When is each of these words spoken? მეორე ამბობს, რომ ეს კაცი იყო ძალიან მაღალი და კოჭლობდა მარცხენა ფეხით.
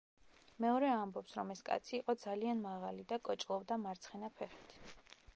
მეორე 0.63 0.87
ამბობს, 0.91 1.33
რომ 1.39 1.51
ეს 1.55 1.59
კაცი 1.67 1.93
იყო 1.97 2.15
ძალიან 2.21 2.63
მაღალი 2.63 3.05
და 3.11 3.19
კოჭლობდა 3.29 3.77
მარცხენა 3.83 4.31
ფეხით. 4.41 4.73